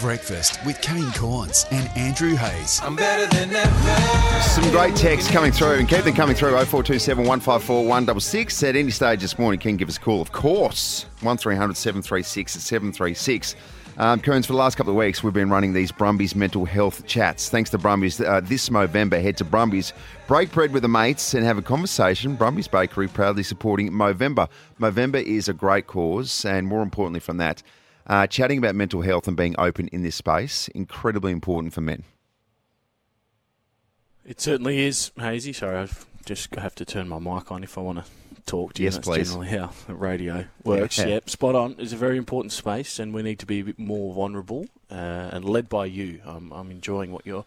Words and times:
Breakfast 0.00 0.58
with 0.64 0.80
Kane 0.80 1.10
Cornes 1.12 1.66
and 1.70 1.88
Andrew 1.96 2.34
Hayes. 2.34 2.80
I'm 2.82 2.96
better 2.96 3.26
than 3.34 3.54
ever. 3.54 4.42
Some 4.42 4.70
great 4.70 4.96
texts 4.96 5.30
coming 5.30 5.52
through, 5.52 5.74
and 5.74 5.88
keep 5.88 6.04
them 6.04 6.14
coming 6.14 6.34
through 6.34 6.50
0427 6.50 7.24
154 7.24 7.86
166. 7.86 8.62
At 8.62 8.76
any 8.76 8.90
stage 8.90 9.20
this 9.20 9.38
morning, 9.38 9.60
can 9.60 9.76
give 9.76 9.88
us 9.88 9.96
a 9.96 10.00
call, 10.00 10.20
of 10.20 10.32
course. 10.32 11.06
1300 11.20 11.76
736 11.76 12.56
at 12.56 12.62
736. 12.62 13.56
Um, 13.98 14.20
Kearns, 14.20 14.46
for 14.46 14.54
the 14.54 14.58
last 14.58 14.76
couple 14.76 14.92
of 14.92 14.96
weeks, 14.96 15.22
we've 15.22 15.34
been 15.34 15.50
running 15.50 15.74
these 15.74 15.92
Brumbies 15.92 16.34
mental 16.34 16.64
health 16.64 17.06
chats. 17.06 17.50
Thanks 17.50 17.68
to 17.70 17.78
Brumbies, 17.78 18.20
uh, 18.20 18.40
this 18.40 18.70
Movember, 18.70 19.20
head 19.20 19.36
to 19.36 19.44
Brumbies, 19.44 19.92
break 20.26 20.50
bread 20.50 20.72
with 20.72 20.82
the 20.82 20.88
mates, 20.88 21.34
and 21.34 21.44
have 21.44 21.58
a 21.58 21.62
conversation. 21.62 22.34
Brumbies 22.34 22.68
Bakery 22.68 23.08
proudly 23.08 23.42
supporting 23.42 23.90
Movember. 23.90 24.48
Movember 24.80 25.22
is 25.22 25.48
a 25.48 25.52
great 25.52 25.86
cause, 25.86 26.44
and 26.46 26.66
more 26.66 26.82
importantly 26.82 27.20
from 27.20 27.36
that, 27.36 27.62
uh, 28.06 28.26
chatting 28.26 28.58
about 28.58 28.74
mental 28.74 29.02
health 29.02 29.28
and 29.28 29.36
being 29.36 29.54
open 29.58 29.88
in 29.88 30.02
this 30.02 30.16
space, 30.16 30.68
incredibly 30.68 31.32
important 31.32 31.72
for 31.72 31.80
men. 31.80 32.04
It 34.24 34.40
certainly 34.40 34.80
is, 34.80 35.10
Hazy. 35.18 35.52
Sorry, 35.52 35.78
I 35.78 35.88
just 36.24 36.54
have 36.54 36.74
to 36.76 36.84
turn 36.84 37.08
my 37.08 37.18
mic 37.18 37.50
on 37.50 37.64
if 37.64 37.76
I 37.76 37.80
want 37.80 38.04
to 38.04 38.04
talk 38.46 38.74
to 38.74 38.82
you. 38.82 38.86
Yes, 38.86 38.96
That's 38.96 39.08
please. 39.08 39.30
generally 39.30 39.48
how 39.48 39.70
radio 39.88 40.46
works. 40.64 40.98
Yeah. 40.98 41.06
Yep, 41.06 41.30
spot 41.30 41.54
on. 41.54 41.76
It's 41.78 41.92
a 41.92 41.96
very 41.96 42.16
important 42.16 42.52
space, 42.52 42.98
and 42.98 43.14
we 43.14 43.22
need 43.22 43.38
to 43.40 43.46
be 43.46 43.60
a 43.60 43.64
bit 43.64 43.78
more 43.78 44.14
vulnerable 44.14 44.66
uh, 44.90 45.30
and 45.32 45.44
led 45.44 45.68
by 45.68 45.86
you. 45.86 46.20
I'm, 46.24 46.52
I'm 46.52 46.70
enjoying 46.70 47.12
what 47.12 47.26
you're 47.26 47.44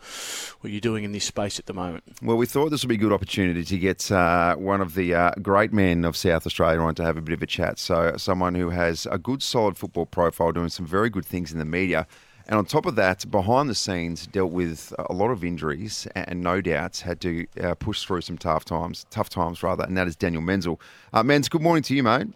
what 0.61 0.71
you're 0.71 0.81
doing 0.81 1.03
in 1.03 1.11
this 1.11 1.25
space 1.25 1.59
at 1.59 1.65
the 1.65 1.73
moment. 1.73 2.03
Well, 2.21 2.37
we 2.37 2.45
thought 2.45 2.69
this 2.69 2.83
would 2.83 2.89
be 2.89 2.95
a 2.95 2.99
good 2.99 3.13
opportunity 3.13 3.63
to 3.63 3.77
get 3.77 4.11
uh, 4.11 4.55
one 4.55 4.81
of 4.81 4.95
the 4.95 5.13
uh, 5.13 5.31
great 5.41 5.71
men 5.71 6.05
of 6.05 6.17
South 6.17 6.45
Australia 6.45 6.79
on 6.79 6.95
to 6.95 7.03
have 7.03 7.17
a 7.17 7.21
bit 7.21 7.33
of 7.33 7.43
a 7.43 7.47
chat. 7.47 7.79
So, 7.79 8.15
someone 8.17 8.55
who 8.55 8.69
has 8.69 9.07
a 9.11 9.17
good, 9.17 9.43
solid 9.43 9.77
football 9.77 10.05
profile, 10.05 10.51
doing 10.51 10.69
some 10.69 10.85
very 10.85 11.09
good 11.09 11.25
things 11.25 11.51
in 11.51 11.59
the 11.59 11.65
media. 11.65 12.07
And 12.47 12.59
on 12.59 12.65
top 12.65 12.85
of 12.85 12.95
that, 12.95 13.29
behind 13.31 13.69
the 13.69 13.75
scenes, 13.75 14.27
dealt 14.27 14.51
with 14.51 14.93
a 14.99 15.13
lot 15.13 15.31
of 15.31 15.43
injuries 15.43 16.07
and 16.15 16.41
no 16.41 16.61
doubts 16.61 17.01
had 17.01 17.19
to 17.21 17.47
uh, 17.61 17.73
push 17.75 18.05
through 18.05 18.21
some 18.21 18.37
tough 18.37 18.65
times, 18.65 19.05
tough 19.09 19.29
times 19.29 19.63
rather. 19.63 19.83
And 19.83 19.97
that 19.97 20.07
is 20.07 20.15
Daniel 20.15 20.43
Menzel. 20.43 20.79
Uh, 21.11 21.23
Menz, 21.23 21.49
good 21.49 21.63
morning 21.63 21.81
to 21.83 21.95
you, 21.95 22.03
mate. 22.03 22.27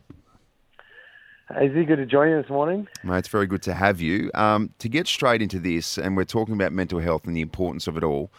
Hazy, 1.54 1.84
good 1.84 1.98
to 1.98 2.06
join 2.06 2.30
you 2.30 2.42
this 2.42 2.50
morning. 2.50 2.88
Mate, 3.04 3.20
it's 3.20 3.28
very 3.28 3.48
good 3.48 3.64
to 3.64 3.74
have 3.74 4.00
you. 4.02 4.30
Um, 4.36 4.72
to 4.80 4.90
get 4.90 5.08
straight 5.08 5.42
into 5.42 5.60
this, 5.60 5.98
and 5.98 6.16
we're 6.16 6.24
talking 6.24 6.54
about 6.54 6.74
mental 6.74 7.00
health 7.00 7.26
and 7.26 7.36
the 7.36 7.42
importance 7.42 7.88
of 7.88 7.98
it 7.98 8.04
all. 8.04 8.32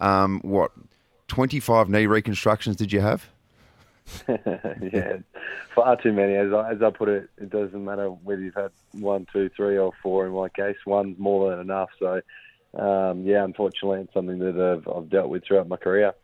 Um, 0.00 0.40
what, 0.42 0.70
25 1.26 1.88
knee 1.88 2.06
reconstructions 2.06 2.76
did 2.76 2.92
you 2.92 3.00
have? 3.00 3.31
yeah, 4.28 5.18
far 5.74 5.96
too 5.96 6.12
many. 6.12 6.34
As 6.34 6.52
I, 6.52 6.72
as 6.72 6.82
I 6.82 6.90
put 6.90 7.08
it, 7.08 7.30
it 7.38 7.50
doesn't 7.50 7.84
matter 7.84 8.08
whether 8.08 8.40
you've 8.40 8.54
had 8.54 8.70
one, 8.92 9.26
two, 9.32 9.48
three, 9.56 9.78
or 9.78 9.92
four. 10.02 10.26
In 10.26 10.32
my 10.32 10.48
case, 10.48 10.76
one's 10.86 11.18
more 11.18 11.50
than 11.50 11.60
enough. 11.60 11.90
So, 11.98 12.20
um, 12.78 13.24
yeah, 13.24 13.44
unfortunately, 13.44 14.00
it's 14.00 14.14
something 14.14 14.38
that 14.38 14.56
I've, 14.58 14.88
I've 14.88 15.08
dealt 15.08 15.28
with 15.28 15.44
throughout 15.44 15.68
my 15.68 15.76
career. 15.76 16.14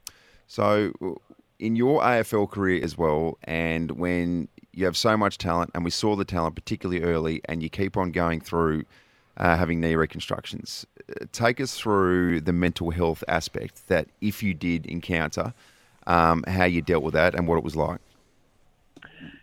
So, 0.47 0.93
in 1.59 1.77
your 1.77 2.01
AFL 2.01 2.51
career 2.51 2.83
as 2.83 2.97
well, 2.97 3.39
and 3.45 3.93
when 3.93 4.49
you 4.73 4.85
have 4.85 4.97
so 4.97 5.17
much 5.17 5.39
talent, 5.39 5.71
and 5.75 5.85
we 5.85 5.91
saw 5.91 6.17
the 6.17 6.25
talent 6.25 6.55
particularly 6.55 7.03
early, 7.03 7.41
and 7.47 7.63
you 7.63 7.69
keep 7.69 7.97
on 7.97 8.13
going 8.13 8.41
through 8.41 8.85
uh, 9.37 9.57
having 9.57 9.81
knee 9.81 9.95
reconstructions, 9.95 10.87
uh, 11.11 11.25
take 11.33 11.61
us 11.61 11.77
through 11.77 12.41
the 12.41 12.53
mental 12.53 12.91
health 12.91 13.23
aspect 13.29 13.87
that 13.89 14.09
if 14.21 14.43
you 14.43 14.55
did 14.55 14.87
encounter, 14.87 15.53
um, 16.09 16.43
how 16.49 16.65
you 16.65 16.83
dealt 16.83 17.05
with 17.05 17.15
that 17.15 17.35
and 17.37 17.47
what 17.47 17.59
it 17.59 17.65
was 17.65 17.77
like. 17.77 18.01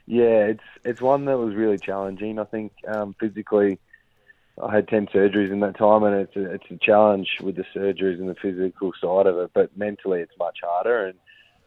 Yeah, 0.07 0.47
it's 0.47 0.63
it's 0.83 1.01
one 1.01 1.25
that 1.25 1.37
was 1.37 1.55
really 1.55 1.77
challenging. 1.77 2.37
I 2.37 2.43
think 2.43 2.73
um, 2.87 3.15
physically, 3.19 3.79
I 4.61 4.75
had 4.75 4.87
ten 4.87 5.07
surgeries 5.07 5.51
in 5.51 5.61
that 5.61 5.77
time, 5.77 6.03
and 6.03 6.15
it's 6.15 6.35
a, 6.35 6.51
it's 6.51 6.69
a 6.69 6.77
challenge 6.77 7.37
with 7.41 7.55
the 7.55 7.65
surgeries 7.75 8.19
and 8.19 8.29
the 8.29 8.35
physical 8.35 8.91
side 9.01 9.25
of 9.25 9.37
it. 9.37 9.51
But 9.53 9.75
mentally, 9.77 10.21
it's 10.21 10.37
much 10.37 10.59
harder, 10.61 11.05
and 11.05 11.17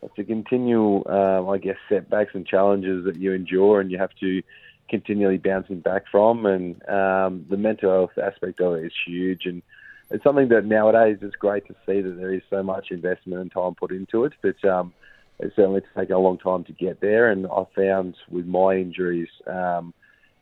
it's 0.03 0.19
a 0.19 0.25
continual, 0.25 1.05
um, 1.09 1.49
I 1.49 1.59
guess, 1.59 1.77
setbacks 1.89 2.35
and 2.35 2.47
challenges 2.47 3.05
that 3.07 3.17
you 3.17 3.33
endure, 3.33 3.81
and 3.81 3.91
you 3.91 3.99
have 3.99 4.15
to 4.21 4.43
continually 4.89 5.39
bouncing 5.39 5.81
back 5.81 6.05
from. 6.11 6.47
And 6.47 6.89
um, 6.89 7.45
the 7.51 7.57
mental 7.57 7.91
health 7.91 8.19
aspect 8.25 8.61
of 8.61 8.75
it 8.75 8.87
is 8.87 8.93
huge, 9.05 9.47
and 9.47 9.63
it's 10.11 10.25
something 10.25 10.49
that 10.49 10.65
nowadays 10.65 11.19
it's 11.21 11.37
great 11.37 11.67
to 11.67 11.75
see 11.87 12.01
that 12.01 12.17
there 12.17 12.33
is 12.33 12.43
so 12.49 12.63
much 12.63 12.91
investment 12.91 13.41
and 13.41 13.53
time 13.53 13.75
put 13.75 13.93
into 13.93 14.25
it. 14.25 14.33
But 14.41 14.65
um, 14.65 14.93
it's 15.39 15.55
certainly 15.55 15.83
taken 15.97 16.15
a 16.15 16.19
long 16.19 16.39
time 16.39 16.65
to 16.65 16.73
get 16.73 17.01
there, 17.01 17.31
and 17.31 17.47
I 17.47 17.65
found 17.75 18.17
with 18.29 18.47
my 18.47 18.77
injuries, 18.77 19.29
um, 19.47 19.95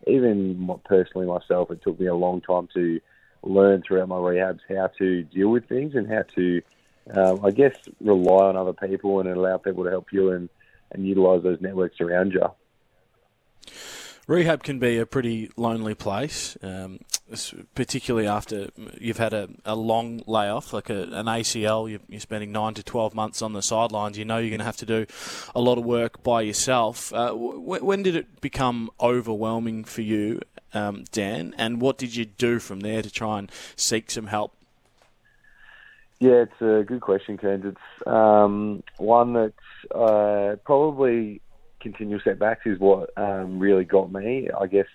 even 0.07 0.71
personally 0.85 1.27
myself, 1.27 1.71
it 1.71 1.83
took 1.83 1.99
me 1.99 2.07
a 2.07 2.15
long 2.15 2.41
time 2.41 2.69
to 2.75 3.01
learn 3.43 3.83
throughout 3.83 4.09
my 4.09 4.17
rehabs 4.17 4.61
how 4.69 4.89
to 4.99 5.23
deal 5.25 5.49
with 5.49 5.69
things 5.69 5.95
and 5.95 6.09
how 6.09 6.23
to, 6.35 6.63
um, 7.13 7.45
I 7.45 7.51
guess, 7.51 7.77
rely 8.01 8.47
on 8.47 8.57
other 8.57 8.73
people 8.73 9.21
and 9.21 9.29
allow 9.29 9.59
people 9.59 9.85
to 9.85 9.91
help 9.91 10.13
you 10.13 10.31
and, 10.31 10.49
and 10.93 11.07
utilise 11.07 11.43
those 11.43 11.61
networks 11.61 12.01
around 12.01 12.33
you. 12.33 12.47
Rehab 14.27 14.65
can 14.65 14.79
be 14.79 14.99
a 14.99 15.07
pretty 15.07 15.51
lonely 15.57 15.95
place, 15.95 16.57
um, 16.63 16.99
particularly 17.75 18.29
after 18.29 18.69
you've 18.99 19.17
had 19.19 19.33
a, 19.33 19.49
a 19.65 19.75
long 19.75 20.23
layoff, 20.27 20.73
like 20.73 20.91
a, 20.91 21.03
an 21.03 21.27
ACL. 21.27 21.91
You're, 21.91 22.01
you're 22.09 22.21
spending 22.21 22.53
nine 22.53 22.75
to 22.75 22.83
12 22.83 23.15
months 23.15 23.43
on 23.43 23.53
the 23.53 23.63
sidelines. 23.63 24.17
You 24.17 24.25
know 24.25 24.39
you're 24.39 24.51
going 24.51 24.61
to 24.61 24.65
have 24.65 24.77
to 24.79 24.87
do 24.87 25.07
a 25.55 25.61
lot 25.61 25.79
of 25.79 25.85
work 25.85 26.23
by 26.23 26.43
yourself. 26.43 27.13
Uh, 27.13 27.29
w- 27.29 27.85
when 27.85 28.03
did 28.03 28.15
it 28.15 28.41
become 28.41 28.91
overwhelming 29.01 29.85
for 29.85 30.03
you, 30.03 30.41
um, 30.73 31.05
Dan? 31.11 31.55
And 31.59 31.81
what 31.81 31.99
did 31.99 32.15
you 32.15 32.25
do 32.25 32.59
from 32.61 32.81
there 32.81 33.03
to 33.03 33.11
try 33.11 33.39
and 33.39 33.51
seek 33.75 34.11
some 34.11 34.29
help? 34.29 34.53
Yeah, 36.19 36.45
it's 36.45 36.61
a 36.63 36.85
good 36.87 37.01
question, 37.01 37.37
Kearns. 37.37 37.65
It's 37.67 38.07
um, 38.07 38.83
one 38.97 39.35
that 39.35 39.53
uh, 39.95 40.57
probably 40.65 41.43
continual 41.81 42.21
setbacks 42.25 42.67
is 42.67 42.79
what 42.79 43.11
um, 43.19 43.59
really 43.59 43.85
got 43.85 44.11
me. 44.11 44.49
I 44.59 44.67
guess 44.67 44.87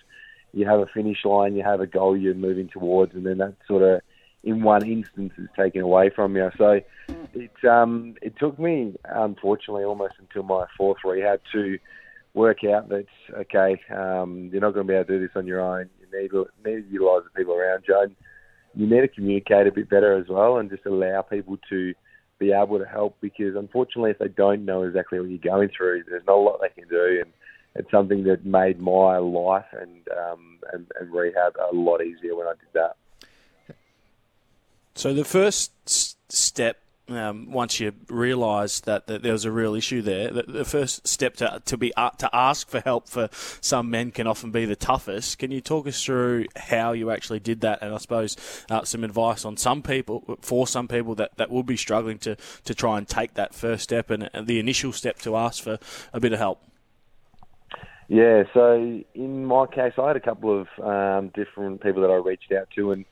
you 0.52 0.66
have 0.66 0.80
a 0.80 0.86
finish 0.86 1.24
line, 1.24 1.56
you 1.56 1.62
have 1.62 1.80
a 1.80 1.86
goal 1.86 2.16
you're 2.16 2.34
moving 2.34 2.68
towards, 2.68 3.14
and 3.14 3.24
then 3.26 3.38
that 3.38 3.54
sort 3.66 3.82
of, 3.82 4.00
in 4.44 4.62
one 4.62 4.86
instance, 4.86 5.32
is 5.38 5.48
taken 5.56 5.82
away 5.82 6.10
from 6.10 6.36
you. 6.36 6.50
So 6.58 6.80
it 7.34 7.64
um, 7.64 8.16
it 8.20 8.34
took 8.38 8.58
me, 8.58 8.94
unfortunately, 9.04 9.84
almost 9.84 10.14
until 10.18 10.42
my 10.42 10.66
fourth 10.76 10.98
rehab 11.04 11.40
to 11.52 11.78
work 12.34 12.64
out 12.64 12.88
that 12.88 13.06
okay, 13.34 13.80
um, 13.94 14.50
you're 14.52 14.60
not 14.60 14.74
going 14.74 14.86
to 14.86 14.92
be 14.92 14.94
able 14.94 15.06
to 15.06 15.18
do 15.18 15.26
this 15.26 15.36
on 15.36 15.46
your 15.46 15.60
own. 15.60 15.88
You 16.00 16.20
need 16.20 16.30
to, 16.30 16.46
need 16.64 16.82
to 16.82 16.92
utilise 16.92 17.24
the 17.24 17.38
people 17.38 17.54
around 17.54 17.84
you. 17.88 17.98
And 18.00 18.16
you 18.74 18.86
need 18.86 19.00
to 19.02 19.08
communicate 19.08 19.66
a 19.66 19.72
bit 19.72 19.88
better 19.88 20.16
as 20.16 20.28
well, 20.28 20.58
and 20.58 20.70
just 20.70 20.86
allow 20.86 21.22
people 21.22 21.58
to 21.68 21.94
be 22.38 22.52
able 22.52 22.78
to 22.78 22.86
help 22.86 23.16
because 23.20 23.54
unfortunately, 23.54 24.10
if 24.10 24.18
they 24.18 24.28
don't 24.28 24.64
know 24.64 24.82
exactly 24.82 25.20
what 25.20 25.28
you're 25.28 25.38
going 25.38 25.70
through, 25.76 26.02
there's 26.08 26.26
not 26.26 26.36
a 26.36 26.40
lot 26.40 26.60
they 26.60 26.80
can 26.80 26.88
do, 26.88 27.22
and 27.22 27.32
it's 27.74 27.90
something 27.90 28.24
that 28.24 28.44
made 28.44 28.80
my 28.80 29.18
life 29.18 29.66
and 29.72 30.08
um, 30.08 30.58
and, 30.72 30.86
and 31.00 31.12
rehab 31.12 31.56
a 31.56 31.74
lot 31.74 32.02
easier 32.02 32.36
when 32.36 32.46
I 32.46 32.52
did 32.52 32.72
that. 32.74 32.96
So 34.94 35.14
the 35.14 35.24
first 35.24 35.72
step, 36.30 36.78
um, 37.08 37.50
once 37.50 37.80
you 37.80 37.92
realise 38.08 38.80
that, 38.80 39.06
that 39.06 39.22
there 39.22 39.32
was 39.32 39.46
a 39.46 39.50
real 39.50 39.74
issue 39.74 40.02
there, 40.02 40.30
the, 40.30 40.42
the 40.42 40.64
first 40.66 41.08
step 41.08 41.34
to 41.36 41.62
to 41.64 41.76
be 41.78 41.94
uh, 41.96 42.10
to 42.10 42.28
ask 42.32 42.68
for 42.68 42.80
help 42.80 43.08
for 43.08 43.28
some 43.32 43.90
men 43.90 44.10
can 44.10 44.26
often 44.26 44.50
be 44.50 44.66
the 44.66 44.76
toughest. 44.76 45.38
Can 45.38 45.50
you 45.50 45.62
talk 45.62 45.86
us 45.86 46.04
through 46.04 46.46
how 46.56 46.92
you 46.92 47.10
actually 47.10 47.40
did 47.40 47.62
that, 47.62 47.78
and 47.80 47.94
I 47.94 47.98
suppose 47.98 48.36
uh, 48.70 48.84
some 48.84 49.02
advice 49.02 49.44
on 49.46 49.56
some 49.56 49.82
people 49.82 50.38
for 50.42 50.66
some 50.66 50.88
people 50.88 51.14
that, 51.16 51.36
that 51.36 51.50
will 51.50 51.62
be 51.62 51.76
struggling 51.76 52.18
to, 52.18 52.36
to 52.64 52.74
try 52.74 52.98
and 52.98 53.08
take 53.08 53.34
that 53.34 53.54
first 53.54 53.84
step 53.84 54.10
and, 54.10 54.28
and 54.34 54.46
the 54.46 54.58
initial 54.58 54.92
step 54.92 55.18
to 55.20 55.36
ask 55.36 55.62
for 55.64 55.78
a 56.12 56.20
bit 56.20 56.34
of 56.34 56.38
help. 56.38 56.62
Yeah, 58.12 58.42
so 58.52 59.02
in 59.14 59.46
my 59.46 59.64
case, 59.64 59.94
I 59.96 60.08
had 60.08 60.16
a 60.16 60.20
couple 60.20 60.60
of 60.60 60.66
um, 60.84 61.30
different 61.34 61.80
people 61.80 62.02
that 62.02 62.10
I 62.10 62.16
reached 62.16 62.52
out 62.52 62.68
to, 62.76 62.92
and 62.92 63.06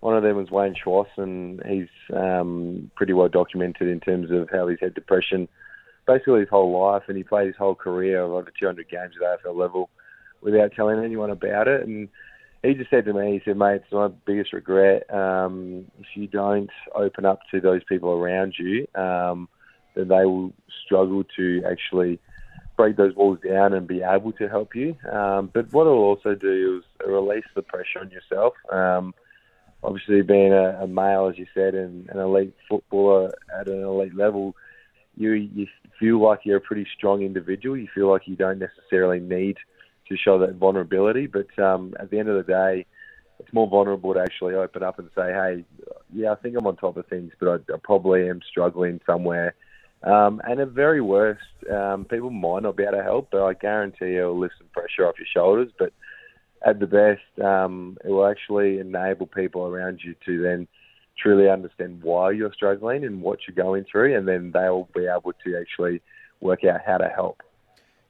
one 0.00 0.16
of 0.16 0.24
them 0.24 0.34
was 0.34 0.50
Wayne 0.50 0.74
Schwass, 0.74 1.06
and 1.18 1.62
he's 1.64 1.86
um, 2.12 2.90
pretty 2.96 3.12
well 3.12 3.28
documented 3.28 3.86
in 3.86 4.00
terms 4.00 4.32
of 4.32 4.48
how 4.50 4.66
he's 4.66 4.80
had 4.80 4.92
depression 4.94 5.46
basically 6.04 6.40
his 6.40 6.48
whole 6.48 6.76
life, 6.82 7.04
and 7.06 7.16
he 7.16 7.22
played 7.22 7.46
his 7.46 7.54
whole 7.56 7.76
career 7.76 8.24
of 8.24 8.32
over 8.32 8.52
200 8.58 8.90
games 8.90 9.14
at 9.22 9.44
AFL 9.44 9.54
level 9.56 9.88
without 10.42 10.72
telling 10.74 10.98
anyone 10.98 11.30
about 11.30 11.68
it. 11.68 11.86
And 11.86 12.08
he 12.64 12.74
just 12.74 12.90
said 12.90 13.04
to 13.04 13.12
me, 13.12 13.34
he 13.34 13.40
said, 13.44 13.56
mate, 13.56 13.82
it's 13.84 13.92
my 13.92 14.08
biggest 14.26 14.52
regret. 14.52 15.08
Um, 15.14 15.86
if 16.00 16.06
you 16.16 16.26
don't 16.26 16.70
open 16.92 17.24
up 17.24 17.38
to 17.52 17.60
those 17.60 17.84
people 17.88 18.10
around 18.10 18.54
you, 18.58 18.88
um, 19.00 19.48
then 19.94 20.08
they 20.08 20.24
will 20.24 20.52
struggle 20.84 21.22
to 21.36 21.62
actually 21.70 22.18
break 22.80 22.96
those 22.96 23.14
walls 23.14 23.38
down 23.46 23.74
and 23.74 23.86
be 23.86 24.00
able 24.02 24.32
to 24.32 24.48
help 24.48 24.74
you. 24.74 24.96
Um, 25.12 25.50
but 25.52 25.70
what 25.70 25.82
it'll 25.82 25.98
also 25.98 26.34
do 26.34 26.78
is 26.78 27.06
release 27.06 27.44
the 27.54 27.60
pressure 27.60 27.98
on 28.00 28.10
yourself. 28.10 28.54
Um, 28.72 29.12
obviously, 29.82 30.22
being 30.22 30.54
a, 30.54 30.84
a, 30.84 30.86
male, 30.86 31.28
as 31.28 31.36
you 31.36 31.46
said, 31.52 31.74
and 31.74 32.08
an 32.08 32.18
elite 32.18 32.54
footballer 32.66 33.34
at 33.54 33.68
an 33.68 33.82
elite 33.82 34.16
level, 34.16 34.56
you 35.14 35.32
you 35.32 35.66
feel 35.98 36.22
like 36.22 36.40
you're 36.44 36.56
a 36.56 36.60
pretty 36.62 36.86
strong 36.96 37.20
individual. 37.20 37.76
You 37.76 37.88
feel 37.94 38.10
like 38.10 38.26
you 38.26 38.34
don't 38.34 38.58
necessarily 38.58 39.20
need 39.20 39.58
to 40.08 40.16
show 40.16 40.38
that 40.38 40.54
vulnerability, 40.54 41.26
but 41.26 41.50
um, 41.62 41.92
at 42.00 42.10
the 42.10 42.18
end 42.18 42.30
of 42.30 42.36
the 42.36 42.50
day, 42.50 42.86
it's 43.38 43.52
more 43.52 43.68
vulnerable 43.68 44.14
to 44.14 44.20
actually 44.20 44.54
open 44.54 44.82
up 44.82 44.98
and 44.98 45.10
say, 45.14 45.34
"Hey, 45.34 45.64
yeah, 46.14 46.32
I 46.32 46.36
think 46.36 46.56
I'm 46.56 46.66
on 46.66 46.76
top 46.76 46.96
of 46.96 47.06
things, 47.08 47.32
but 47.38 47.48
I, 47.48 47.74
I 47.74 47.76
probably 47.82 48.26
am 48.30 48.40
struggling 48.48 49.02
somewhere." 49.04 49.54
Um, 50.02 50.40
and 50.44 50.60
at 50.60 50.68
very 50.68 51.00
worst, 51.00 51.42
um, 51.70 52.04
people 52.06 52.30
might 52.30 52.62
not 52.62 52.76
be 52.76 52.84
able 52.84 52.98
to 52.98 53.02
help, 53.02 53.28
but 53.30 53.44
I 53.44 53.52
guarantee 53.52 54.16
it'll 54.16 54.38
lift 54.38 54.54
some 54.58 54.68
pressure 54.72 55.06
off 55.06 55.18
your 55.18 55.26
shoulders. 55.32 55.70
But 55.78 55.92
at 56.64 56.80
the 56.80 56.86
best, 56.86 57.44
um, 57.44 57.98
it 58.04 58.08
will 58.08 58.26
actually 58.26 58.78
enable 58.78 59.26
people 59.26 59.66
around 59.66 60.00
you 60.02 60.14
to 60.26 60.42
then 60.42 60.68
truly 61.18 61.50
understand 61.50 62.02
why 62.02 62.30
you're 62.30 62.52
struggling 62.52 63.04
and 63.04 63.20
what 63.20 63.40
you're 63.46 63.54
going 63.54 63.84
through, 63.90 64.16
and 64.16 64.26
then 64.26 64.52
they'll 64.52 64.88
be 64.94 65.06
able 65.06 65.34
to 65.44 65.58
actually 65.60 66.00
work 66.40 66.64
out 66.64 66.80
how 66.86 66.96
to 66.96 67.08
help. 67.08 67.42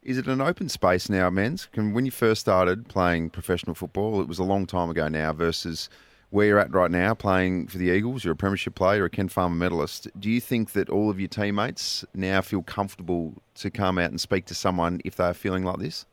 Is 0.02 0.16
it 0.16 0.28
an 0.28 0.40
open 0.40 0.68
space 0.68 1.10
now, 1.10 1.28
Menz? 1.28 1.66
When 1.74 2.06
you 2.06 2.10
first 2.10 2.40
started 2.40 2.88
playing 2.88 3.30
professional 3.30 3.74
football, 3.74 4.20
it 4.20 4.28
was 4.28 4.38
a 4.38 4.44
long 4.44 4.64
time 4.64 4.88
ago 4.88 5.08
now, 5.08 5.32
versus 5.32 5.90
where 6.30 6.46
you're 6.46 6.58
at 6.58 6.72
right 6.72 6.90
now, 6.90 7.12
playing 7.12 7.66
for 7.66 7.78
the 7.78 7.90
Eagles, 7.90 8.24
you're 8.24 8.32
a 8.32 8.36
premiership 8.36 8.74
player, 8.74 8.98
you're 8.98 9.06
a 9.06 9.10
Ken 9.10 9.28
Farmer 9.28 9.56
medalist. 9.56 10.08
Do 10.18 10.30
you 10.30 10.40
think 10.40 10.72
that 10.72 10.88
all 10.88 11.10
of 11.10 11.18
your 11.18 11.28
teammates 11.28 12.04
now 12.14 12.40
feel 12.40 12.62
comfortable 12.62 13.34
to 13.56 13.70
come 13.70 13.98
out 13.98 14.10
and 14.10 14.20
speak 14.20 14.46
to 14.46 14.54
someone 14.54 15.00
if 15.04 15.16
they're 15.16 15.34
feeling 15.34 15.64
like 15.64 15.78
this? 15.78 16.06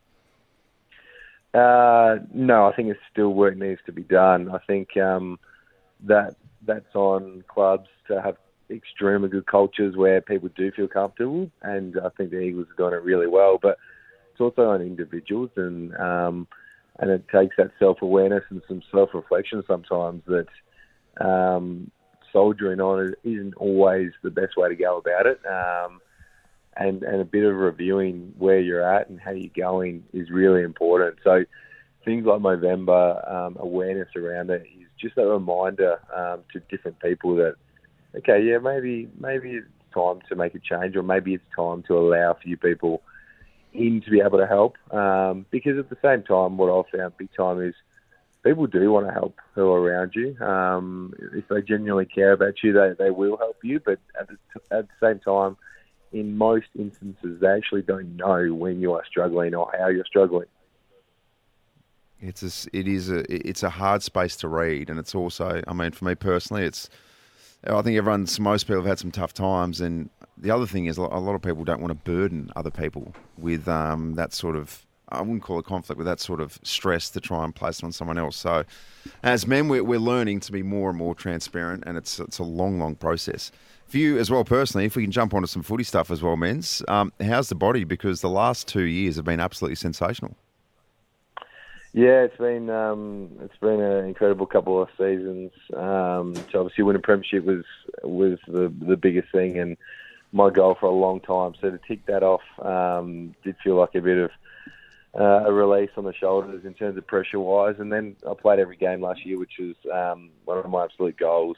Uh, 1.54 2.16
no, 2.34 2.66
I 2.66 2.74
think 2.74 2.88
it's 2.88 3.00
still 3.10 3.32
work 3.32 3.56
needs 3.56 3.80
to 3.86 3.92
be 3.92 4.02
done. 4.02 4.50
I 4.50 4.58
think 4.66 4.96
um, 4.96 5.38
that 6.04 6.36
that's 6.66 6.94
on 6.94 7.44
clubs 7.48 7.88
to 8.08 8.20
have 8.20 8.36
extremely 8.70 9.28
good 9.28 9.46
cultures 9.46 9.96
where 9.96 10.20
people 10.20 10.50
do 10.54 10.70
feel 10.72 10.88
comfortable, 10.88 11.50
and 11.62 11.96
I 12.04 12.10
think 12.10 12.30
the 12.30 12.40
Eagles 12.40 12.66
are 12.70 12.76
doing 12.76 12.94
it 12.94 13.04
really 13.04 13.28
well. 13.28 13.58
But 13.60 13.78
it's 14.32 14.40
also 14.40 14.70
on 14.70 14.82
individuals, 14.82 15.50
and 15.56 15.96
um, 15.96 16.48
and 16.98 17.10
it 17.10 17.24
takes 17.28 17.56
that 17.56 17.70
self 17.78 18.02
awareness 18.02 18.44
and 18.50 18.62
some 18.66 18.82
self 18.90 19.10
reflection 19.14 19.62
sometimes 19.66 20.22
that 20.26 21.24
um, 21.24 21.90
soldiering 22.32 22.80
on 22.80 23.14
isn't 23.24 23.54
always 23.54 24.10
the 24.22 24.30
best 24.30 24.56
way 24.56 24.68
to 24.68 24.74
go 24.74 24.98
about 24.98 25.26
it. 25.26 25.40
Um, 25.46 26.00
and, 26.76 27.02
and 27.02 27.20
a 27.20 27.24
bit 27.24 27.44
of 27.44 27.56
reviewing 27.56 28.32
where 28.38 28.60
you're 28.60 28.88
at 28.88 29.08
and 29.08 29.20
how 29.20 29.32
you're 29.32 29.50
going 29.56 30.04
is 30.12 30.30
really 30.30 30.62
important. 30.62 31.16
So 31.24 31.44
things 32.04 32.24
like 32.24 32.40
Movember, 32.40 33.30
um, 33.30 33.56
awareness 33.58 34.08
around 34.14 34.50
it 34.50 34.62
is 34.62 34.86
just 35.00 35.18
a 35.18 35.26
reminder 35.26 35.98
um, 36.14 36.40
to 36.52 36.60
different 36.70 37.00
people 37.00 37.34
that 37.36 37.56
okay, 38.16 38.42
yeah, 38.42 38.58
maybe 38.58 39.08
maybe 39.18 39.50
it's 39.50 39.66
time 39.92 40.20
to 40.28 40.36
make 40.36 40.54
a 40.54 40.58
change, 40.58 40.96
or 40.96 41.02
maybe 41.02 41.34
it's 41.34 41.44
time 41.54 41.82
to 41.88 41.98
allow 41.98 42.32
a 42.32 42.40
few 42.40 42.56
people 42.56 43.02
in 43.72 44.00
to 44.02 44.10
be 44.10 44.20
able 44.20 44.38
to 44.38 44.46
help. 44.46 44.76
Um, 44.92 45.46
because 45.50 45.78
at 45.78 45.90
the 45.90 45.96
same 46.02 46.22
time, 46.22 46.56
what 46.56 46.72
I've 46.72 46.98
found 46.98 47.16
big 47.16 47.28
time 47.36 47.62
is 47.62 47.74
people 48.42 48.66
do 48.66 48.90
want 48.90 49.06
to 49.06 49.12
help 49.12 49.36
who 49.54 49.68
are 49.70 49.80
around 49.80 50.12
you. 50.14 50.36
Um, 50.44 51.14
if 51.34 51.48
they 51.48 51.62
genuinely 51.62 52.06
care 52.06 52.32
about 52.32 52.62
you, 52.62 52.72
they, 52.72 52.92
they 52.98 53.10
will 53.10 53.36
help 53.36 53.58
you. 53.62 53.80
But 53.80 53.98
at 54.18 54.28
the, 54.28 54.36
at 54.70 54.86
the 54.88 55.06
same 55.06 55.18
time, 55.20 55.56
in 56.12 56.36
most 56.38 56.68
instances, 56.78 57.40
they 57.40 57.48
actually 57.48 57.82
don't 57.82 58.16
know 58.16 58.54
when 58.54 58.80
you 58.80 58.94
are 58.94 59.04
struggling 59.04 59.54
or 59.54 59.70
how 59.78 59.88
you're 59.88 60.06
struggling. 60.06 60.46
It's 62.20 62.42
a, 62.42 62.76
it 62.76 62.88
is 62.88 63.10
a 63.10 63.24
it's 63.32 63.62
a 63.62 63.70
hard 63.70 64.02
space 64.02 64.34
to 64.36 64.48
read, 64.48 64.90
and 64.90 64.98
it's 64.98 65.14
also, 65.14 65.62
I 65.68 65.72
mean, 65.72 65.92
for 65.92 66.04
me 66.04 66.16
personally, 66.16 66.64
it's 66.64 66.90
I 67.64 67.80
think 67.82 67.96
everyone's 67.96 68.40
most 68.40 68.64
people 68.64 68.82
have 68.82 68.86
had 68.86 68.98
some 68.98 69.12
tough 69.12 69.32
times, 69.32 69.80
and 69.80 70.10
the 70.40 70.50
other 70.50 70.66
thing 70.66 70.86
is 70.86 70.96
a 70.96 71.02
lot 71.02 71.34
of 71.34 71.42
people 71.42 71.64
don't 71.64 71.80
want 71.80 71.90
to 71.90 72.10
burden 72.10 72.50
other 72.56 72.70
people 72.70 73.14
with 73.36 73.68
um, 73.68 74.14
that 74.14 74.32
sort 74.32 74.56
of 74.56 74.86
I 75.10 75.20
wouldn't 75.22 75.42
call 75.42 75.58
it 75.58 75.64
conflict, 75.64 75.98
but 75.98 76.04
that 76.04 76.20
sort 76.20 76.40
of 76.40 76.58
stress 76.62 77.08
to 77.10 77.20
try 77.20 77.44
and 77.44 77.54
place 77.54 77.78
it 77.78 77.84
on 77.84 77.92
someone 77.92 78.18
else. 78.18 78.36
So, 78.36 78.64
as 79.22 79.46
men, 79.46 79.68
we're, 79.68 79.82
we're 79.82 79.98
learning 79.98 80.40
to 80.40 80.52
be 80.52 80.62
more 80.62 80.90
and 80.90 80.98
more 80.98 81.14
transparent, 81.14 81.84
and 81.86 81.96
it's 81.96 82.20
it's 82.20 82.38
a 82.38 82.44
long, 82.44 82.78
long 82.78 82.94
process. 82.94 83.50
For 83.86 83.96
you 83.96 84.18
as 84.18 84.30
well, 84.30 84.44
personally, 84.44 84.84
if 84.84 84.96
we 84.96 85.02
can 85.02 85.10
jump 85.10 85.32
onto 85.32 85.46
some 85.46 85.62
footy 85.62 85.84
stuff 85.84 86.10
as 86.10 86.22
well, 86.22 86.36
Menz, 86.36 86.86
um, 86.90 87.10
how's 87.22 87.48
the 87.48 87.54
body? 87.54 87.84
Because 87.84 88.20
the 88.20 88.28
last 88.28 88.68
two 88.68 88.82
years 88.82 89.16
have 89.16 89.24
been 89.24 89.40
absolutely 89.40 89.76
sensational. 89.76 90.36
Yeah, 91.94 92.24
it's 92.24 92.36
been 92.36 92.68
um, 92.68 93.30
it's 93.40 93.56
been 93.56 93.80
an 93.80 94.04
incredible 94.04 94.44
couple 94.44 94.82
of 94.82 94.90
seasons. 94.98 95.52
Um, 95.74 96.34
so 96.52 96.60
obviously, 96.60 96.84
winning 96.84 97.00
premiership 97.00 97.44
was 97.44 97.64
was 98.02 98.38
the 98.46 98.72
the 98.80 98.96
biggest 98.98 99.32
thing, 99.32 99.58
and 99.58 99.78
my 100.32 100.50
goal 100.50 100.76
for 100.78 100.86
a 100.86 100.92
long 100.92 101.20
time. 101.20 101.54
So 101.60 101.70
to 101.70 101.78
tick 101.86 102.06
that 102.06 102.22
off 102.22 102.42
um, 102.62 103.34
did 103.44 103.56
feel 103.62 103.76
like 103.76 103.94
a 103.94 104.00
bit 104.00 104.18
of 104.18 104.30
uh, 105.18 105.48
a 105.48 105.52
release 105.52 105.90
on 105.96 106.04
the 106.04 106.14
shoulders 106.14 106.64
in 106.64 106.74
terms 106.74 106.96
of 106.96 107.06
pressure 107.06 107.40
wise. 107.40 107.76
And 107.78 107.92
then 107.92 108.16
I 108.28 108.34
played 108.34 108.58
every 108.58 108.76
game 108.76 109.00
last 109.00 109.24
year, 109.24 109.38
which 109.38 109.58
was 109.58 109.76
um, 109.92 110.30
one 110.44 110.58
of 110.58 110.70
my 110.70 110.84
absolute 110.84 111.16
goals, 111.16 111.56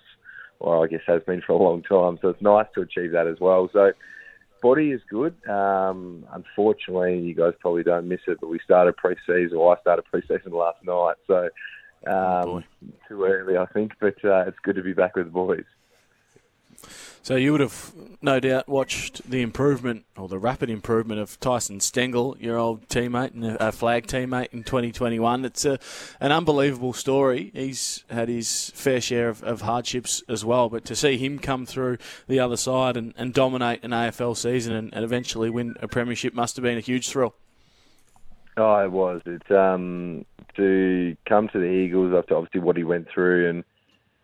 or 0.61 0.85
I 0.85 0.89
guess 0.89 1.01
has 1.07 1.23
been 1.25 1.43
for 1.43 1.53
a 1.53 1.57
long 1.57 1.83
time. 1.83 2.19
So 2.23 2.29
it's 2.29 2.43
nice 2.43 2.67
to 2.75 2.83
achieve 2.83 3.13
that 3.13 3.27
as 3.27 3.41
well. 3.41 3.69
So 3.73 3.93
body 4.63 4.93
is 4.93 5.01
good. 5.09 5.35
Um, 5.49 6.27
unfortunately, 6.33 7.19
you 7.19 7.35
guys 7.35 7.55
probably 7.61 7.83
don't 7.83 8.09
miss 8.09 8.21
it, 8.27 8.39
but 8.41 8.49
we 8.49 8.61
started 8.61 8.97
pre-season, 8.97 9.57
or 9.57 9.77
I 9.77 9.81
started 9.81 10.05
pre-season 10.05 10.53
last 10.53 10.79
night, 10.85 11.17
so 11.27 11.49
um, 12.07 12.65
too 13.09 13.25
early, 13.25 13.57
I 13.57 13.67
think. 13.67 13.93
But 14.01 14.25
uh, 14.25 14.45
it's 14.47 14.59
good 14.63 14.77
to 14.77 14.83
be 14.83 14.93
back 14.93 15.17
with 15.17 15.27
the 15.27 15.33
boys. 15.33 15.65
So 17.23 17.37
you 17.37 17.53
would 17.53 17.61
have 17.61 17.93
no 18.23 18.41
doubt 18.41 18.67
watched 18.67 19.29
the 19.31 19.43
improvement 19.43 20.07
or 20.17 20.27
the 20.27 20.39
rapid 20.39 20.71
improvement 20.71 21.21
of 21.21 21.39
Tyson 21.39 21.81
Stengel, 21.81 22.37
your 22.41 22.57
old 22.57 22.89
teammate 22.89 23.35
and 23.35 23.45
a 23.61 23.73
flag 23.73 24.07
teammate 24.07 24.49
in 24.53 24.65
2021. 24.65 25.45
It's 25.45 25.67
a, 25.67 25.79
an 26.19 26.33
unbelievable 26.33 26.95
story. 26.95 27.51
He's 27.53 28.05
had 28.11 28.29
his 28.31 28.71
fair 28.75 29.03
share 29.03 29.29
of, 29.29 29.43
of, 29.43 29.61
hardships 29.61 30.23
as 30.29 30.47
well, 30.47 30.71
but 30.71 30.87
to 30.87 30.97
see 30.97 31.19
him 31.19 31.39
come 31.39 31.67
through 31.67 31.99
the 32.27 32.41
other 32.41 32.57
side 32.57 32.97
and, 32.97 33.13
and 33.19 33.35
dominate 33.35 33.85
an 33.85 33.91
AFL 33.91 34.37
season 34.37 34.75
and, 34.75 34.95
and, 34.95 35.05
eventually 35.05 35.51
win 35.51 35.75
a 35.81 35.89
premiership 35.89 36.33
must 36.33 36.57
have 36.57 36.63
been 36.63 36.79
a 36.79 36.81
huge 36.81 37.11
thrill. 37.11 37.35
Oh, 38.57 38.77
it 38.85 38.91
was. 38.91 39.21
It's 39.27 39.51
um, 39.51 40.25
to 40.57 41.17
come 41.29 41.49
to 41.49 41.59
the 41.59 41.67
Eagles 41.67 42.15
after 42.15 42.35
obviously 42.35 42.61
what 42.61 42.77
he 42.77 42.85
went 42.85 43.09
through 43.13 43.51
and 43.51 43.65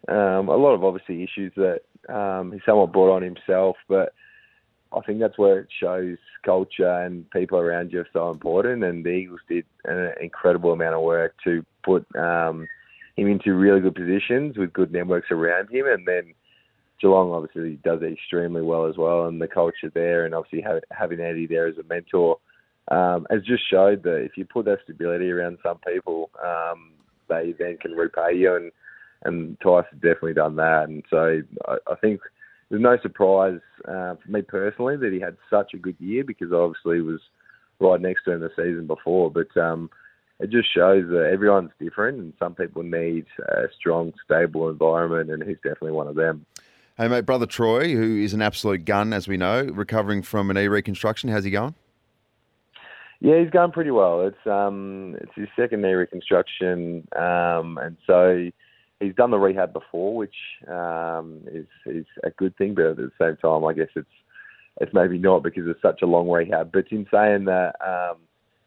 um, 0.09 0.49
a 0.49 0.57
lot 0.57 0.73
of 0.73 0.85
obviously 0.85 1.23
issues 1.23 1.53
that 1.57 1.81
um, 2.09 2.53
he 2.53 2.61
somewhat 2.65 2.93
brought 2.93 3.15
on 3.15 3.23
himself, 3.23 3.77
but 3.89 4.13
I 4.93 5.01
think 5.01 5.21
that's 5.21 5.39
where 5.39 5.61
it 5.61 5.69
shows 5.81 6.17
culture 6.45 7.03
and 7.03 7.29
people 7.31 7.59
around 7.59 7.93
you 7.93 8.01
are 8.01 8.09
so 8.13 8.31
important. 8.31 8.85
And 8.85 9.05
the 9.05 9.11
Eagles 9.11 9.41
did 9.49 9.65
an 9.85 10.13
incredible 10.21 10.73
amount 10.73 10.95
of 10.95 11.03
work 11.03 11.35
to 11.45 11.65
put 11.85 12.07
um, 12.17 12.67
him 13.17 13.29
into 13.29 13.55
really 13.55 13.81
good 13.81 13.95
positions 13.95 14.57
with 14.57 14.73
good 14.73 14.93
networks 14.93 15.31
around 15.31 15.71
him. 15.71 15.87
And 15.87 16.07
then 16.07 16.35
Geelong 17.01 17.33
obviously 17.33 17.79
does 17.85 18.01
it 18.03 18.13
extremely 18.13 18.63
well 18.63 18.87
as 18.87 18.97
well, 18.97 19.27
and 19.27 19.41
the 19.41 19.49
culture 19.49 19.91
there, 19.93 20.25
and 20.25 20.35
obviously 20.35 20.65
having 20.91 21.21
Eddie 21.21 21.47
there 21.47 21.67
as 21.67 21.77
a 21.79 21.83
mentor. 21.83 22.39
Um, 22.89 23.27
has 23.31 23.43
just 23.43 23.69
showed 23.69 24.05
that 24.05 24.23
if 24.23 24.37
you 24.37 24.45
put 24.45 24.65
that 24.67 24.79
stability 24.85 25.31
around 25.31 25.59
some 25.63 25.79
people, 25.79 26.31
um, 26.43 26.93
they 27.29 27.53
then 27.59 27.79
can 27.79 27.93
repay 27.93 28.35
you. 28.35 28.55
And 28.55 28.71
and 29.27 29.59
Tyson 29.61 29.99
definitely 29.99 30.35
done 30.35 30.57
that. 30.57 30.89
And 30.89 31.05
so 31.11 31.43
I, 31.69 31.77
I 31.91 31.95
think 31.97 32.21
there's 32.69 32.83
no 32.83 32.99
surprise 33.03 33.61
uh, 33.87 34.15
for 34.15 34.29
me 34.29 34.43
personally 34.43 34.97
that 34.97 35.13
he 35.13 35.21
had 35.21 35.37
such 35.51 35.75
a 35.75 35.79
good 35.79 35.97
year 36.01 36.25
because 36.25 36.53
obviously 36.53 36.97
he 36.97 37.03
was 37.03 37.21
right 37.79 38.01
next 38.01 38.25
to 38.25 38.33
him 38.33 38.41
the 38.41 38.51
season 38.51 38.87
before. 38.87 39.31
But 39.31 39.57
um, 39.57 39.91
it 40.39 40.51
just 40.51 40.73
shows 40.73 41.09
that 41.09 41.31
everyone's 41.33 41.71
different, 41.79 42.19
and 42.19 42.33
some 42.39 42.55
people 42.55 42.83
need 42.83 43.27
a 43.49 43.65
strong, 43.79 44.13
stable 44.25 44.69
environment, 44.69 45.31
and 45.31 45.43
he's 45.43 45.57
definitely 45.57 45.93
one 45.93 46.09
of 46.09 46.17
them. 46.17 46.45
Hey, 46.99 47.09
mate, 47.09 47.27
brother 47.27 47.47
Troy, 47.47 47.95
who 47.95 48.23
is 48.23 48.33
an 48.33 48.43
absolute 48.43 48.85
gun, 48.85 49.13
as 49.13 49.29
we 49.29 49.37
know, 49.37 49.65
recovering 49.65 50.23
from 50.23 50.51
an 50.51 50.57
knee 50.57 50.67
reconstruction. 50.67 51.31
How's 51.31 51.45
he 51.45 51.51
going? 51.51 51.75
Yeah, 53.21 53.41
he's 53.41 53.51
going 53.51 53.73
pretty 53.73 53.91
well. 53.91 54.27
It's 54.27 54.47
um, 54.47 55.17
it's 55.21 55.33
his 55.35 55.49
second 55.57 55.83
knee 55.83 55.93
reconstruction, 55.93 57.09
um, 57.17 57.79
and 57.79 57.97
so 58.07 58.51
he's 59.01 59.15
done 59.15 59.31
the 59.31 59.39
rehab 59.39 59.73
before, 59.73 60.15
which 60.15 60.35
um, 60.69 61.41
is 61.47 61.67
is 61.87 62.07
a 62.25 62.31
good 62.31 62.57
thing. 62.57 62.75
But 62.75 62.87
at 62.87 62.97
the 62.97 63.11
same 63.21 63.37
time, 63.37 63.65
I 63.65 63.73
guess 63.73 63.89
it's 63.95 64.09
it's 64.81 64.93
maybe 64.95 65.19
not 65.19 65.43
because 65.43 65.67
it's 65.67 65.83
such 65.83 66.03
a 66.03 66.07
long 66.07 66.29
rehab. 66.29 66.73
But 66.73 66.87
in 66.91 67.07
saying 67.11 67.45
that, 67.47 67.77
um, 67.87 68.19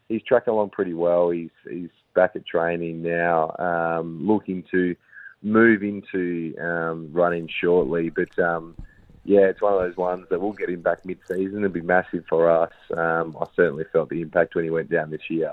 he's 0.08 0.22
tracking 0.22 0.52
along 0.52 0.70
pretty 0.70 0.94
well. 0.94 1.30
He's 1.30 1.50
he's 1.68 1.90
back 2.14 2.32
at 2.34 2.46
training 2.46 3.02
now, 3.02 3.54
um, 3.58 4.26
looking 4.26 4.64
to 4.70 4.96
move 5.42 5.82
into 5.82 6.54
um, 6.60 7.10
running 7.12 7.48
shortly. 7.60 8.10
But 8.10 8.38
um, 8.38 8.76
yeah, 9.24 9.40
it's 9.40 9.62
one 9.62 9.74
of 9.74 9.80
those 9.80 9.96
ones 9.96 10.26
that 10.30 10.40
we'll 10.40 10.52
get 10.52 10.70
him 10.70 10.82
back 10.82 11.04
mid-season. 11.04 11.58
It'll 11.58 11.68
be 11.68 11.80
massive 11.80 12.24
for 12.28 12.50
us. 12.50 12.72
Um, 12.96 13.36
I 13.40 13.46
certainly 13.54 13.84
felt 13.92 14.08
the 14.08 14.22
impact 14.22 14.54
when 14.54 14.64
he 14.64 14.70
went 14.70 14.90
down 14.90 15.10
this 15.10 15.28
year. 15.28 15.52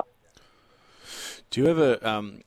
Do 1.50 1.62
you 1.62 1.68
ever 1.68 2.00
um, 2.06 2.42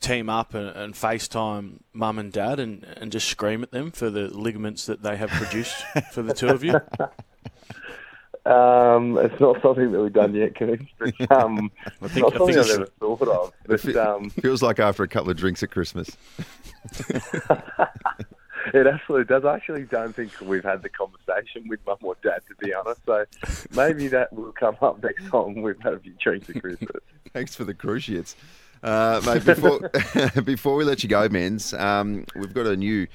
team 0.00 0.28
up 0.28 0.54
and, 0.54 0.68
and 0.68 0.94
FaceTime 0.94 1.80
mum 1.92 2.18
and 2.18 2.32
dad 2.32 2.60
and, 2.60 2.84
and 2.84 3.10
just 3.10 3.28
scream 3.28 3.62
at 3.62 3.70
them 3.70 3.90
for 3.90 4.10
the 4.10 4.28
ligaments 4.28 4.86
that 4.86 5.02
they 5.02 5.16
have 5.16 5.30
produced 5.30 5.76
for 6.12 6.22
the 6.22 6.34
two 6.34 6.48
of 6.48 6.62
you? 6.64 6.80
Um, 8.46 9.18
it's 9.18 9.40
not 9.40 9.60
something 9.60 9.90
that 9.90 10.00
we've 10.00 10.12
done 10.12 10.32
yet, 10.32 10.54
Coons, 10.54 10.88
but 10.98 11.32
um, 11.32 11.72
I 12.00 12.06
think, 12.06 12.22
not 12.22 12.34
I 12.34 12.38
something 12.38 12.54
think 12.54 12.66
I've 12.66 12.74
ever 12.74 12.86
thought 13.00 13.28
of. 13.28 13.52
But 13.66 13.96
um, 13.96 14.30
Feels 14.30 14.62
like 14.62 14.78
after 14.78 15.02
a 15.02 15.08
couple 15.08 15.30
of 15.32 15.36
drinks 15.36 15.64
at 15.64 15.72
Christmas. 15.72 16.16
it 18.72 18.86
absolutely 18.86 19.24
does. 19.24 19.44
I 19.44 19.56
actually 19.56 19.82
don't 19.82 20.14
think 20.14 20.30
we've 20.40 20.62
had 20.62 20.82
the 20.82 20.88
conversation 20.88 21.66
with 21.68 21.80
mum 21.84 21.98
or 22.02 22.16
dad, 22.22 22.42
to 22.48 22.64
be 22.64 22.72
honest. 22.72 23.00
So 23.04 23.24
maybe 23.74 24.06
that 24.08 24.32
will 24.32 24.52
come 24.52 24.76
up 24.80 25.02
next 25.02 25.28
time 25.28 25.60
we've 25.60 25.80
had 25.80 25.94
a 25.94 25.98
few 25.98 26.14
drinks 26.20 26.48
at 26.48 26.60
Christmas. 26.60 27.02
Thanks 27.32 27.56
for 27.56 27.64
the 27.64 27.74
cruciates. 27.74 28.36
Uh, 28.82 29.20
mate, 29.24 29.44
before, 29.44 29.90
before 30.44 30.76
we 30.76 30.84
let 30.84 31.02
you 31.02 31.08
go, 31.08 31.28
Menz, 31.28 31.78
um, 31.78 32.24
we've 32.36 32.54
got 32.54 32.66
a 32.66 32.76
new 32.76 33.06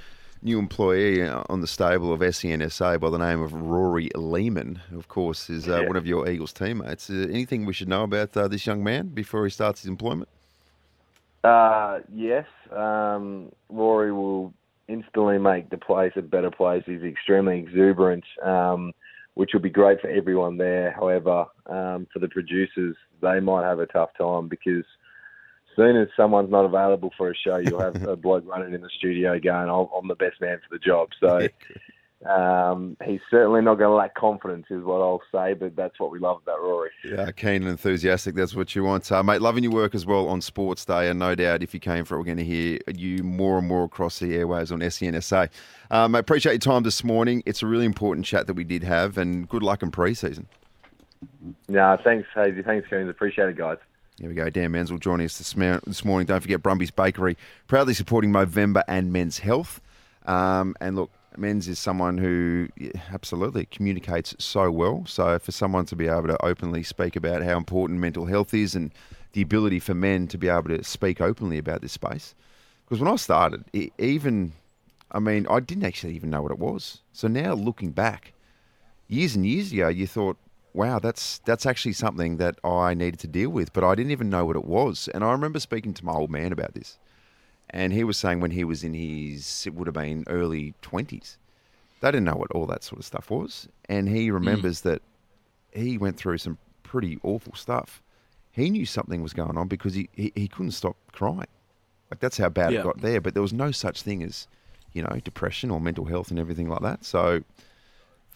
new 0.43 0.57
employee 0.57 1.21
on 1.21 1.61
the 1.61 1.67
stable 1.67 2.11
of 2.11 2.19
SENSA 2.21 2.99
by 2.99 3.09
the 3.11 3.17
name 3.19 3.41
of 3.41 3.53
Rory 3.53 4.09
Lehman, 4.15 4.81
of 4.95 5.07
course, 5.07 5.51
is 5.51 5.69
uh, 5.69 5.81
Yeah. 5.81 5.87
one 5.87 5.95
of 5.95 6.07
your 6.07 6.27
Eagles 6.27 6.51
teammates. 6.51 7.11
Uh, 7.11 7.27
anything 7.29 7.65
we 7.65 7.73
should 7.73 7.87
know 7.87 8.03
about 8.03 8.35
uh, 8.35 8.47
this 8.47 8.65
young 8.65 8.83
man 8.83 9.09
before 9.09 9.43
he 9.43 9.51
starts 9.51 9.81
his 9.81 9.89
employment? 9.89 10.29
Uh, 11.43 11.99
yes, 12.11 12.45
um, 12.75 13.51
Rory 13.69 14.11
will 14.11 14.53
instantly 14.87 15.37
make 15.37 15.69
the 15.69 15.77
place 15.77 16.13
a 16.15 16.21
better 16.21 16.51
place. 16.51 16.83
He's 16.85 17.03
extremely 17.03 17.59
exuberant, 17.59 18.23
um, 18.43 18.93
which 19.35 19.51
will 19.53 19.61
be 19.61 19.69
great 19.69 20.01
for 20.01 20.09
everyone 20.09 20.57
there. 20.57 20.91
However, 20.91 21.45
um, 21.67 22.07
for 22.11 22.19
the 22.19 22.27
producers, 22.27 22.95
they 23.21 23.39
might 23.39 23.63
have 23.63 23.79
a 23.79 23.85
tough 23.85 24.09
time 24.17 24.47
because 24.47 24.85
soon 25.75 25.97
as 25.97 26.07
someone's 26.15 26.51
not 26.51 26.65
available 26.65 27.11
for 27.17 27.31
a 27.31 27.35
show, 27.35 27.57
you'll 27.57 27.81
have 27.81 28.03
a 28.03 28.15
bloke 28.17 28.45
running 28.47 28.73
in 28.73 28.81
the 28.81 28.89
studio 28.97 29.39
going, 29.39 29.69
"I'm 29.69 29.87
I'm 29.95 30.07
the 30.07 30.15
best 30.15 30.39
man 30.41 30.59
for 30.59 30.75
the 30.75 30.79
job." 30.79 31.09
So. 31.19 31.47
Um, 32.23 32.97
he's 33.03 33.19
certainly 33.31 33.61
not 33.61 33.79
going 33.79 33.89
to 33.89 33.95
lack 33.95 34.13
confidence, 34.13 34.67
is 34.69 34.83
what 34.83 35.01
I'll 35.01 35.23
say. 35.31 35.53
But 35.53 35.75
that's 35.75 35.99
what 35.99 36.11
we 36.11 36.19
love 36.19 36.41
about 36.43 36.61
Rory. 36.61 36.91
Yeah, 37.03 37.31
keen 37.31 37.63
and 37.63 37.67
enthusiastic. 37.67 38.35
That's 38.35 38.55
what 38.55 38.75
you 38.75 38.83
want, 38.83 39.11
uh, 39.11 39.23
mate. 39.23 39.41
Loving 39.41 39.63
your 39.63 39.73
work 39.73 39.95
as 39.95 40.05
well 40.05 40.27
on 40.27 40.39
Sports 40.41 40.85
Day, 40.85 41.09
and 41.09 41.17
no 41.17 41.33
doubt 41.33 41.63
if 41.63 41.73
you 41.73 41.79
came 41.79 42.05
for 42.05 42.15
it, 42.15 42.17
we're 42.19 42.25
going 42.25 42.37
to 42.37 42.43
hear 42.43 42.77
you 42.93 43.23
more 43.23 43.57
and 43.57 43.67
more 43.67 43.85
across 43.85 44.19
the 44.19 44.37
airwaves 44.37 44.71
on 44.71 44.81
SENSA. 44.81 45.49
Um, 45.89 46.15
I 46.15 46.19
appreciate 46.19 46.53
your 46.53 46.59
time 46.59 46.83
this 46.83 47.03
morning. 47.03 47.41
It's 47.47 47.63
a 47.63 47.67
really 47.67 47.85
important 47.85 48.25
chat 48.25 48.45
that 48.47 48.53
we 48.53 48.63
did 48.65 48.83
have, 48.83 49.17
and 49.17 49.49
good 49.49 49.63
luck 49.63 49.81
in 49.81 49.89
pre-season. 49.89 50.47
No, 51.67 51.97
thanks, 52.03 52.27
Hazy. 52.35 52.61
Thanks, 52.61 52.87
Coons. 52.87 53.09
Appreciate 53.09 53.49
it, 53.49 53.57
guys. 53.57 53.77
Here 54.21 54.29
we 54.29 54.35
go. 54.35 54.51
Dan 54.51 54.73
Menzel 54.73 54.99
joining 54.99 55.25
us 55.25 55.39
this, 55.39 55.57
ma- 55.57 55.79
this 55.87 56.05
morning. 56.05 56.27
Don't 56.27 56.41
forget 56.41 56.61
Brumby's 56.61 56.91
Bakery, 56.91 57.35
proudly 57.67 57.95
supporting 57.95 58.31
Movember 58.31 58.83
and 58.87 59.11
men's 59.11 59.39
health. 59.39 59.81
Um, 60.27 60.75
and 60.79 60.95
look, 60.95 61.09
Menz 61.39 61.67
is 61.67 61.79
someone 61.79 62.19
who 62.19 62.67
absolutely 63.11 63.65
communicates 63.65 64.35
so 64.37 64.69
well. 64.69 65.03
So 65.07 65.39
for 65.39 65.51
someone 65.51 65.85
to 65.85 65.95
be 65.95 66.07
able 66.07 66.27
to 66.27 66.45
openly 66.45 66.83
speak 66.83 67.15
about 67.15 67.41
how 67.41 67.57
important 67.57 67.99
mental 67.99 68.27
health 68.27 68.53
is 68.53 68.75
and 68.75 68.91
the 69.33 69.41
ability 69.41 69.79
for 69.79 69.95
men 69.95 70.27
to 70.27 70.37
be 70.37 70.49
able 70.49 70.69
to 70.69 70.83
speak 70.83 71.19
openly 71.19 71.57
about 71.57 71.81
this 71.81 71.93
space. 71.93 72.35
Because 72.85 73.01
when 73.01 73.11
I 73.11 73.15
started, 73.15 73.65
e 73.73 73.89
even, 73.97 74.51
I 75.11 75.17
mean, 75.17 75.47
I 75.49 75.61
didn't 75.61 75.85
actually 75.85 76.13
even 76.13 76.29
know 76.29 76.43
what 76.43 76.51
it 76.51 76.59
was. 76.59 77.01
So 77.11 77.27
now 77.27 77.55
looking 77.55 77.89
back, 77.89 78.33
years 79.07 79.35
and 79.35 79.47
years 79.47 79.71
ago, 79.71 79.87
you 79.87 80.05
thought, 80.05 80.37
wow, 80.73 80.99
that's 80.99 81.39
that's 81.39 81.65
actually 81.65 81.93
something 81.93 82.37
that 82.37 82.59
I 82.63 82.93
needed 82.93 83.19
to 83.21 83.27
deal 83.27 83.49
with, 83.49 83.73
but 83.73 83.83
I 83.83 83.95
didn't 83.95 84.11
even 84.11 84.29
know 84.29 84.45
what 84.45 84.55
it 84.55 84.65
was. 84.65 85.07
And 85.13 85.23
I 85.23 85.31
remember 85.31 85.59
speaking 85.59 85.93
to 85.95 86.05
my 86.05 86.13
old 86.13 86.29
man 86.29 86.51
about 86.51 86.73
this, 86.73 86.97
and 87.69 87.93
he 87.93 88.03
was 88.03 88.17
saying 88.17 88.39
when 88.39 88.51
he 88.51 88.63
was 88.63 88.83
in 88.83 88.93
his, 88.93 89.65
it 89.65 89.73
would 89.73 89.87
have 89.87 89.95
been 89.95 90.23
early 90.27 90.73
twenties, 90.81 91.37
they 92.01 92.09
didn't 92.09 92.25
know 92.25 92.35
what 92.35 92.51
all 92.51 92.65
that 92.67 92.83
sort 92.83 92.99
of 92.99 93.05
stuff 93.05 93.29
was, 93.29 93.67
and 93.89 94.09
he 94.09 94.27
hmm. 94.27 94.33
remembers 94.35 94.81
that 94.81 95.01
he 95.73 95.97
went 95.97 96.17
through 96.17 96.37
some 96.37 96.57
pretty 96.83 97.19
awful 97.23 97.55
stuff. 97.55 98.01
He 98.51 98.69
knew 98.69 98.85
something 98.85 99.23
was 99.23 99.31
going 99.31 99.57
on 99.57 99.69
because 99.69 99.93
he, 99.93 100.09
he, 100.13 100.33
he 100.35 100.47
couldn't 100.49 100.71
stop 100.71 100.97
crying. 101.13 101.47
Like 102.09 102.19
that's 102.19 102.37
how 102.37 102.49
bad 102.49 102.73
Yeah. 102.73 102.81
it 102.81 102.83
got 102.83 102.99
there. 102.99 103.21
But 103.21 103.33
there 103.33 103.41
was 103.41 103.53
no 103.53 103.71
such 103.71 104.01
thing 104.01 104.21
as, 104.23 104.47
you 104.91 105.01
know, 105.01 105.17
depression 105.23 105.71
or 105.71 105.79
mental 105.79 106.03
health 106.03 106.31
and 106.31 106.37
everything 106.37 106.67
like 106.67 106.81
that. 106.81 107.05
So 107.05 107.43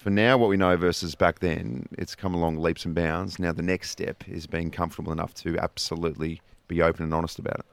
for 0.05 0.11
now, 0.11 0.37
what 0.37 0.49
we 0.49 0.55
know 0.55 0.77
versus 0.77 1.15
back 1.15 1.39
then, 1.39 1.89
it's 1.97 2.13
come 2.13 2.35
along 2.35 2.57
leaps 2.57 2.85
and 2.85 2.93
bounds. 2.93 3.39
Now 3.39 3.51
the 3.51 3.63
next 3.63 3.89
step 3.89 4.23
is 4.27 4.45
being 4.45 4.69
comfortable 4.69 5.11
enough 5.11 5.33
to 5.33 5.57
absolutely 5.57 6.43
be 6.67 6.79
open 6.79 7.05
and 7.05 7.11
honest 7.11 7.39
about 7.39 7.61
it. 7.61 7.65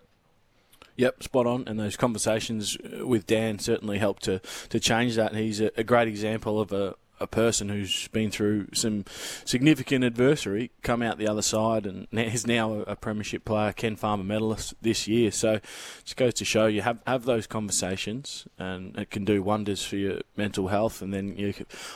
Yep, 0.96 1.24
spot 1.24 1.46
on. 1.46 1.64
And 1.66 1.78
those 1.78 1.94
conversations 1.94 2.78
with 3.02 3.26
Dan 3.26 3.58
certainly 3.58 3.98
helped 3.98 4.22
to, 4.22 4.40
to 4.70 4.80
change 4.80 5.14
that. 5.16 5.32
And 5.32 5.40
he's 5.42 5.60
a, 5.60 5.72
a 5.76 5.84
great 5.84 6.08
example 6.08 6.58
of 6.58 6.72
a, 6.72 6.94
a 7.22 7.26
person 7.26 7.68
who's 7.68 8.08
been 8.08 8.30
through 8.30 8.66
some 8.72 9.04
significant 9.44 10.04
adversity, 10.04 10.70
come 10.82 11.02
out 11.02 11.18
the 11.18 11.28
other 11.28 11.42
side, 11.42 11.86
and 11.86 12.08
is 12.12 12.46
now 12.46 12.80
a, 12.80 12.96
premiership 12.96 13.44
player, 13.44 13.72
Ken 13.72 13.96
Farmer 13.96 14.24
medalist 14.24 14.74
this 14.82 15.08
year. 15.08 15.30
So 15.30 15.54
it 15.54 15.64
just 16.04 16.16
goes 16.16 16.34
to 16.34 16.44
show 16.44 16.66
you 16.66 16.82
have 16.82 16.98
have 17.06 17.24
those 17.24 17.46
conversations, 17.46 18.46
and 18.58 18.96
it 18.96 19.10
can 19.10 19.24
do 19.24 19.42
wonders 19.42 19.84
for 19.84 19.96
your 19.96 20.20
mental 20.36 20.68
health. 20.68 21.02
And 21.02 21.12
then 21.12 21.36
you 21.36 21.54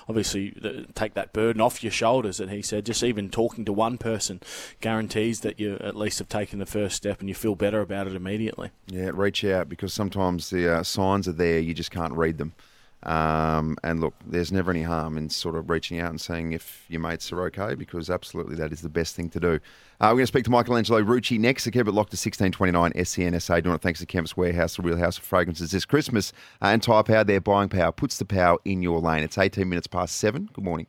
obviously 0.09 0.87
take 0.95 1.14
that 1.14 1.33
burden 1.33 1.61
off 1.61 1.83
your 1.83 1.92
shoulders. 1.92 2.40
And 2.40 2.50
he 2.50 2.62
said, 2.62 2.87
just 2.87 3.02
even 3.02 3.30
talking 3.30 3.64
to 3.64 3.73
one 3.73 3.99
person 3.99 4.40
guarantees 4.80 5.40
that 5.40 5.61
you 5.61 5.76
at 5.80 5.97
least 5.97 6.18
have 6.18 6.28
taken 6.28 6.59
the 6.59 6.66
first 6.66 6.97
step, 6.97 7.21
and 7.21 7.28
you 7.28 7.35
feel 7.35 7.54
better 7.54 7.80
about 7.80 8.06
it 8.06 8.14
immediately. 8.14 8.71
Yeah, 8.87 9.11
reach 9.12 9.45
out 9.45 9.68
because 9.68 9.92
sometimes 9.92 10.50
the 10.50 10.78
uh, 10.78 10.83
signs 10.83 11.28
are 11.28 11.33
there, 11.33 11.59
you 11.59 11.75
just 11.75 11.90
can't 11.90 12.12
read 12.12 12.38
them. 12.38 12.54
Um, 13.07 13.77
and 13.85 14.01
look, 14.01 14.15
there's 14.27 14.51
never 14.51 14.73
any 14.73 14.83
harm 14.83 15.17
in 15.17 15.31
sort 15.31 15.55
of 15.55 15.71
reaching 15.71 16.01
out 16.01 16.11
and 16.11 16.21
saying 16.21 16.53
if 16.53 16.85
your 16.89 17.01
mates 17.01 17.33
are 17.33 17.43
okay, 17.45 17.75
because 17.75 18.11
absolutely 18.11 18.57
that 18.57 18.73
is 18.73 18.83
the 18.83 18.89
best 18.89 19.15
thing 19.15 19.31
to 19.31 19.41
do. 19.41 19.61
Uh, 20.01 20.09
we're 20.09 20.15
going 20.15 20.23
to 20.25 20.27
speak 20.27 20.45
to 20.45 20.51
Michelangelo 20.51 21.03
Rucci 21.03 21.39
next. 21.39 21.65
To 21.65 21.71
keep 21.71 21.87
it 21.87 21.93
locked 21.93 22.11
to 22.11 22.17
1629 22.17 22.93
SENSA, 22.93 23.63
doing 23.63 23.77
it 23.77 23.81
thanks 23.81 24.01
to 24.01 24.07
Chemist 24.07 24.37
Warehouse, 24.37 24.77
the 24.77 24.83
real 24.83 24.99
house 24.99 25.19
of 25.19 25.25
fragrances 25.25 25.71
this 25.71 25.85
Christmas. 25.85 26.33
Uh, 26.61 26.67
and 26.67 26.83
Tyre 26.83 27.05
Power, 27.05 27.25
their 27.25 27.41
buying 27.41 27.69
power 27.69 27.93
puts 27.93 28.19
the 28.19 28.25
power 28.25 28.59
in 28.65 28.83
your 28.83 29.01
lane. 29.01 29.23
It's 29.23 29.39
18 29.39 29.69
minutes 29.69 29.87
past 29.87 30.17
seven. 30.17 30.51
Good 30.53 30.65
morning. 30.65 30.89